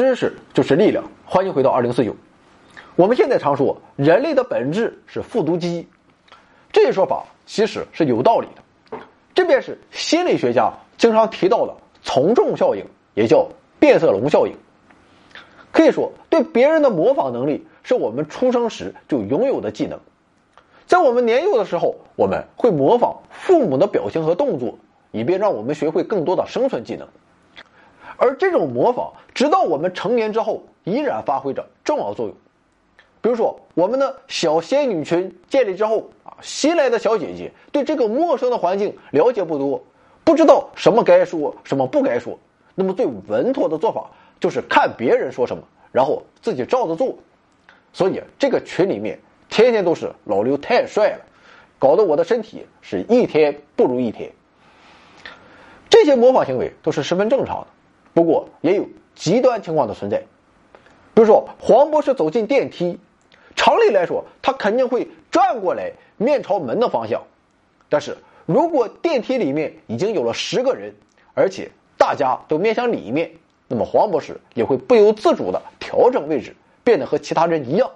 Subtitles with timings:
[0.00, 1.04] 知识就是力量。
[1.26, 2.16] 欢迎回到二零四九。
[2.96, 5.86] 我们现在常说人类的本质是复读机，
[6.72, 8.98] 这一说法其实是有道理的。
[9.34, 12.82] 这便是心理学家经常提到的从众效应，
[13.12, 13.46] 也叫
[13.78, 14.54] 变色龙效应。
[15.70, 20.00] 可以说，对别人的模仿能力是我们出生时就拥有的技能。
[20.86, 24.78] 在我们年幼的时候，我们会模仿父母的表情和动作，
[25.12, 27.06] 以便让我们学会更多的生存技能。
[28.20, 32.36] 而这种模仿，直到我们成年之后，依然发挥着重要作用。
[33.22, 39.82] 比如说，我们的小仙女群建立之后啊，新来的小姐姐对这个陌生的环境了解不多，
[40.22, 42.38] 不知道什么该说，什么不该说。
[42.74, 47.16] 那么最稳妥的做法就是看别人说什么，然后自己照着做。
[47.94, 49.18] 所以这个群里面
[49.48, 51.24] 天天都是老刘太帅了，
[51.78, 54.30] 搞得我的身体是一天不如一天。
[55.88, 57.66] 这些模仿行为都是十分正常的，
[58.14, 60.18] 不过也有极端情况的存在。
[61.14, 62.98] 比如说，黄博士走进电梯。
[63.56, 67.22] 常理来说，他肯定会转过来，面朝门的方向。
[67.90, 70.94] 但是如果电梯里面已经有了十个人，
[71.34, 73.30] 而且大家都面向里面，
[73.68, 77.90] 那么黄博士也会不由自主的调整位置，变得和其他人一样。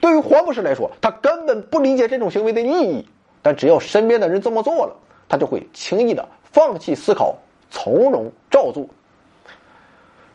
[0.00, 3.08] 对于黄博士来说，他根本不理解这种行为的意义，
[3.42, 4.94] 但只要身边的人这么做了，
[5.28, 7.36] 他就会轻易的放弃思考，
[7.74, 8.86] 从容照做。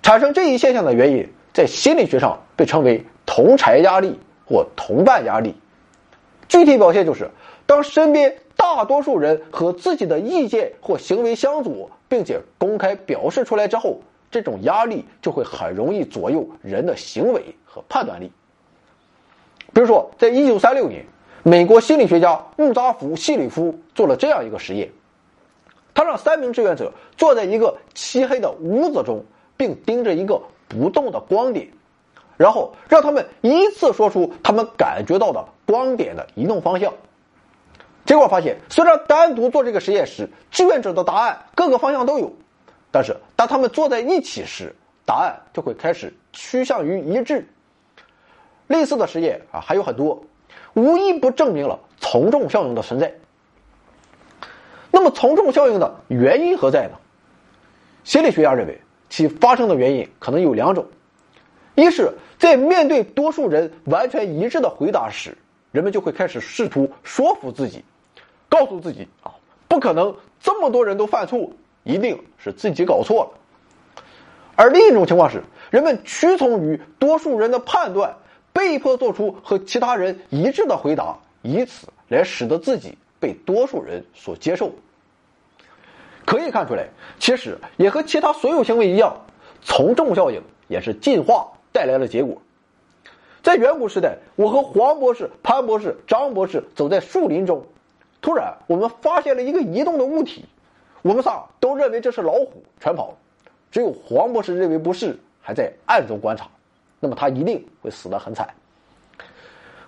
[0.04, 3.04] 产生这一现象的原因，在心理学上被称为。
[3.32, 5.54] 同柴压力或同伴压力，
[6.48, 7.30] 具体表现就是，
[7.67, 14.02] 当身边大多数人和自己的意见或行为相左，并且公开表示出来之后，
[14.32, 18.32] 这种压力就会很容易左右人的行为和判断力。
[19.72, 21.05] 比如说，在一九三六年，
[21.44, 24.89] 美国心理学家穆扎福·希里夫做了这样一个实验，
[25.94, 29.23] 他让三名志愿者坐在一个漆黑的屋子中，
[29.58, 31.67] 并盯着一个不动的光点。
[32.38, 36.94] 然后让他们依次说出他们感觉到的光点的移动方向。
[38.05, 42.32] 结果发现，虽然单独做这个实验时，志愿者的答案各个方向都有，
[42.92, 44.73] 但是当他们坐在一起时，
[45.05, 47.45] 答案就会开始趋向于一致。
[48.67, 50.23] 类似的实验啊还有很多，
[50.76, 53.14] 无一不证明了从众效应的存在。
[55.11, 56.97] 从众效应的原因何在呢？
[58.03, 60.87] 心理学家认为，其发生的原因可能有两种。
[61.75, 65.37] 一是，在面对多数人完全一致的回答时，
[65.71, 67.83] 人们就会开始试图说服自己，
[68.49, 69.31] 告诉自己啊，
[69.67, 71.52] 不可能这么多人都犯错，
[71.83, 74.03] 一定是自己搞错了。
[74.55, 78.17] 而另一种情况是，人们屈从于多数人的判断，
[78.52, 84.73] 被迫做出和其他人一致的回答，以此来使得自己被多数人所接受。
[86.30, 89.17] 可以看出来，其实也和其他所有行为一样，
[89.64, 91.48] 从众效应也是进化。
[91.72, 92.40] 带来了结果。
[93.42, 97.64] 在远古时代，我和黄博士、潘博士、张博士走在树林中，
[98.22, 100.45] 突然我们发现了一个移动的物体，
[101.02, 103.17] 我们仨都认为这是老虎，全跑了。
[103.72, 106.48] 只有黄博士认为不是，还在暗中观察。
[107.00, 108.48] 那么他一定会死得很惨。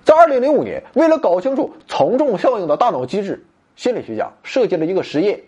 [0.04, 3.44] 在二零零五年，为了搞清楚从众效应的大脑机制，
[3.76, 5.40] 心理学家设计了一个实验，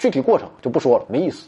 [0.00, 1.46] 具体过程就不说了，没意思。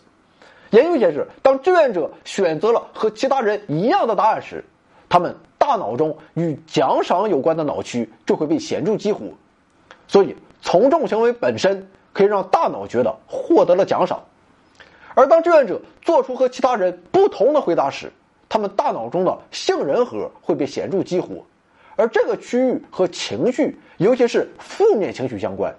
[0.71, 4.63] 研究显示，当志愿者选择了和其他人一样的答案时，
[5.09, 9.25] 他们大脑中与奖赏有关的脑区就会被显著激活。
[10.07, 14.23] 所以，从众行为本身可以让大脑觉得获得了奖赏。
[15.15, 18.13] 而当志愿者做出和其他人不同的回答时，
[18.51, 21.43] 他们大脑中的杏仁核会被显著激活，
[21.97, 25.75] 而这个区域和情绪，尤其是负面情绪相关。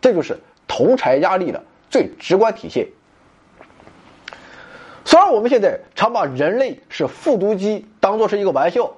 [0.00, 1.62] 这就是同柴压力的
[1.94, 2.88] 最直观体现。
[5.04, 8.90] 虽然我们现在常把人类是复读机当做是一个玩笑，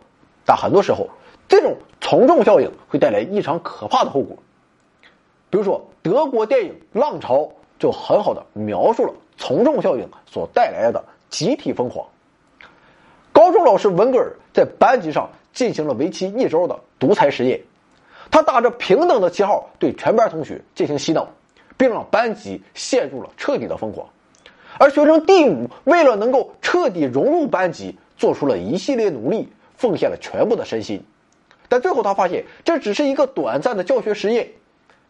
[0.46, 1.10] 但很多时候，
[1.46, 4.34] 这种从众效应会带来异常可怕的后果。
[5.50, 7.40] 比如说，德国电影《浪潮》
[7.78, 12.08] 就很好的描述了从众效应所带来的集体疯狂。
[13.30, 17.60] 高中老师文格尔在班级上进行了为期一周的独裁实验，
[18.30, 21.28] 他打着平等的旗号对全班同学进行洗脑，
[21.76, 24.08] 并让班级陷入了彻底的疯狂。
[24.78, 31.02] 而学生第五为了能够彻底融入班级，做出了一系列努力，奉献了全部的身心，
[31.68, 34.48] 但最后他发现这只是一个短暂的教学实验，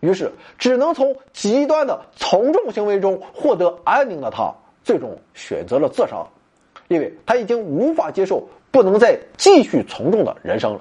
[0.00, 4.54] 于是只能从极端的从众行为中获得安宁的他，
[4.84, 6.24] 最终选择了自杀，
[6.88, 10.80] 因为他已经无法接受不能再继续从众的人生了。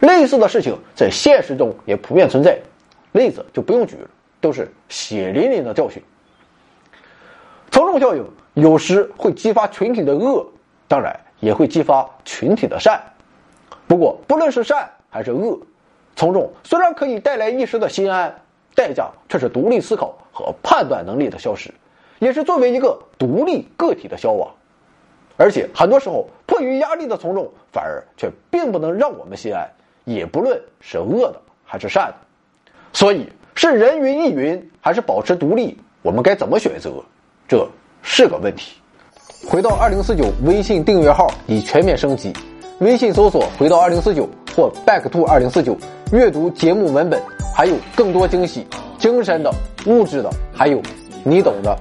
[0.00, 2.58] 类似的事情在现实中也普遍存在，
[3.12, 4.08] 例子就不用举了，
[4.40, 6.02] 都是血淋淋的教训。
[7.70, 8.24] 从众效应
[8.54, 10.46] 有时会激发群体的恶，
[10.86, 13.00] 当然也会激发群体的善。
[13.86, 15.58] 不过，不论是善还是恶，
[16.16, 18.34] 从众虽然可以带来一时的心安，
[18.74, 21.72] 代价却是独立思考和判断能力的消失，
[22.18, 24.50] 也是作为一个独立个体的消亡。
[25.36, 29.70] 而且很多时候，迫于压力的从众，反而却并不能让我们心安，
[30.04, 32.16] 也不论是恶的还是善的。
[32.92, 33.28] 所以，
[33.60, 35.76] 是人云亦云，还是保持独立？
[36.02, 36.92] 我们该怎么选择？
[37.48, 37.68] 这
[38.02, 38.74] 是个问题。
[39.48, 42.32] 回到二零四九，微信订阅号已全面升级。
[42.78, 45.76] 微信搜索“回到二零四九”或 “back to 二零四九”，
[46.12, 47.20] 阅读节目文本，
[47.52, 48.64] 还有更多惊喜，
[48.96, 49.52] 精神的、
[49.86, 50.80] 物质的，还有
[51.24, 51.76] 你懂的。